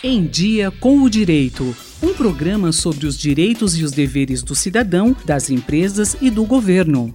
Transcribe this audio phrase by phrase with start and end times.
[0.00, 1.74] Em Dia com o Direito.
[2.00, 7.12] Um programa sobre os direitos e os deveres do cidadão, das empresas e do governo.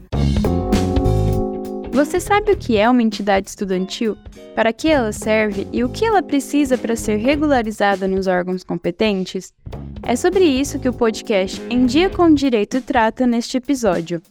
[1.93, 4.17] Você sabe o que é uma entidade estudantil?
[4.53, 9.53] Para que ela serve e o que ela precisa para ser regularizada nos órgãos competentes?
[10.01, 14.21] É sobre isso que o podcast Em Dia com o Direito trata neste episódio,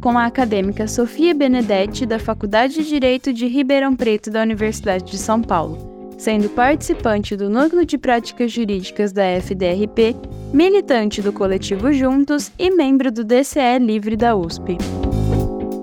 [0.00, 5.16] com a acadêmica Sofia Benedetti, da Faculdade de Direito de Ribeirão Preto da Universidade de
[5.16, 5.89] São Paulo
[6.20, 10.14] sendo participante do Núcleo de Práticas Jurídicas da FDRP,
[10.52, 14.76] militante do coletivo Juntos e membro do DCE Livre da USP.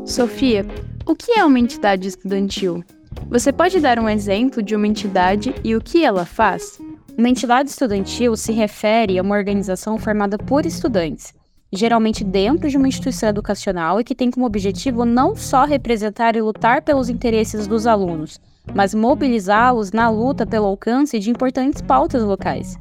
[0.06, 0.64] Sofia,
[1.08, 2.84] o que é uma entidade estudantil?
[3.32, 6.80] Você pode dar um exemplo de uma entidade e o que ela faz?
[7.18, 11.34] Uma entidade estudantil se refere a uma organização formada por estudantes,
[11.74, 16.42] geralmente dentro de uma instituição educacional e que tem como objetivo não só representar e
[16.44, 18.40] lutar pelos interesses dos alunos,
[18.74, 22.78] mas mobilizá-los na luta pelo alcance de importantes pautas locais,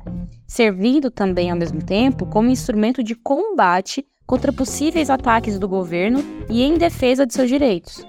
[0.46, 6.62] servindo também ao mesmo tempo como instrumento de combate contra possíveis ataques do governo e
[6.62, 8.04] em defesa de seus direitos.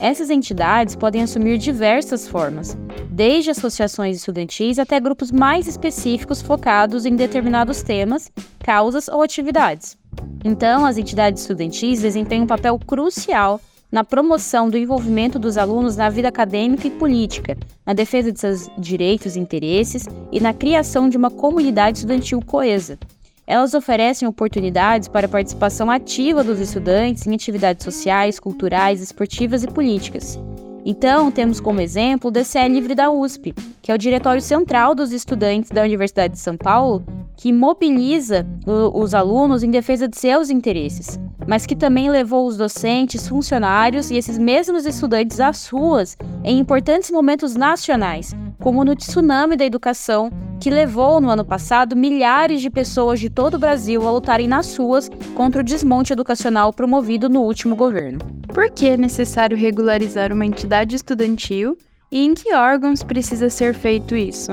[0.00, 2.78] Essas entidades podem assumir diversas formas,
[3.10, 9.98] desde associações estudantis até grupos mais específicos focados em determinados temas, causas ou atividades.
[10.44, 16.10] Então, as entidades estudantis desempenham um papel crucial na promoção do envolvimento dos alunos na
[16.10, 21.16] vida acadêmica e política, na defesa de seus direitos e interesses e na criação de
[21.16, 22.98] uma comunidade estudantil coesa.
[23.46, 29.68] Elas oferecem oportunidades para a participação ativa dos estudantes em atividades sociais, culturais, esportivas e
[29.68, 30.38] políticas.
[30.84, 35.12] Então, temos como exemplo o DCE Livre da USP, que é o Diretório Central dos
[35.12, 37.02] Estudantes da Universidade de São Paulo,
[37.36, 38.46] que mobiliza
[38.92, 41.18] os alunos em defesa de seus interesses
[41.48, 47.10] mas que também levou os docentes, funcionários e esses mesmos estudantes às ruas em importantes
[47.10, 53.18] momentos nacionais, como no tsunami da educação, que levou no ano passado milhares de pessoas
[53.18, 57.74] de todo o Brasil a lutarem nas ruas contra o desmonte educacional promovido no último
[57.74, 58.18] governo.
[58.48, 61.78] Por que é necessário regularizar uma entidade estudantil
[62.10, 64.52] e em que órgãos precisa ser feito isso?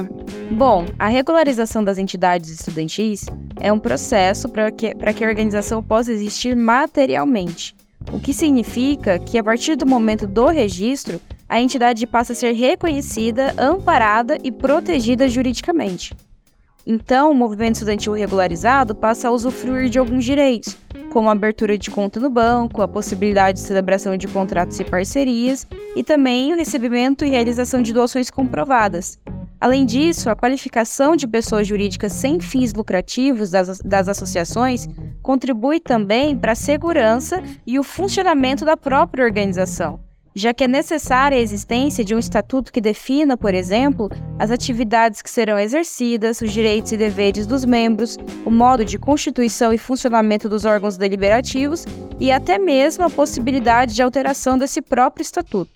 [0.52, 3.26] Bom, a regularização das entidades estudantis
[3.60, 7.76] é um processo para que, que a organização possa existir materialmente,
[8.12, 12.54] o que significa que, a partir do momento do registro, a entidade passa a ser
[12.54, 16.14] reconhecida, amparada e protegida juridicamente.
[16.88, 20.78] Então, o movimento estudantil regularizado passa a usufruir de alguns direitos,
[21.12, 25.66] como a abertura de conta no banco, a possibilidade de celebração de contratos e parcerias,
[25.96, 29.20] e também o recebimento e realização de doações comprovadas.
[29.60, 34.88] Além disso, a qualificação de pessoas jurídicas sem fins lucrativos das, das associações
[35.24, 40.05] contribui também para a segurança e o funcionamento da própria organização
[40.36, 45.22] já que é necessária a existência de um estatuto que defina, por exemplo, as atividades
[45.22, 50.50] que serão exercidas, os direitos e deveres dos membros, o modo de constituição e funcionamento
[50.50, 51.86] dos órgãos deliberativos
[52.20, 55.72] e até mesmo a possibilidade de alteração desse próprio estatuto.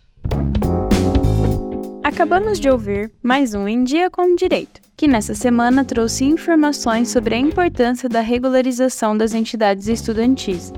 [2.03, 7.36] Acabamos de ouvir mais um Em Dia com Direito, que nessa semana trouxe informações sobre
[7.36, 10.74] a importância da regularização das entidades estudantis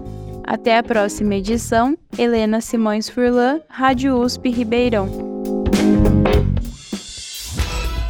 [0.52, 1.98] até a próxima edição.
[2.18, 5.10] Helena Simões Furlan, Rádio USP Ribeirão.